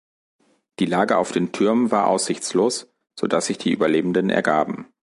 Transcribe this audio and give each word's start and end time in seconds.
Die 0.79 0.87
Lage 0.87 1.15
auf 1.19 1.31
den 1.31 1.51
Türmen 1.51 1.91
war 1.91 2.07
aussichtslos, 2.07 2.91
so 3.13 3.27
dass 3.27 3.45
sich 3.45 3.59
die 3.59 3.71
Überlebenden 3.71 4.31
ergaben. 4.31 4.87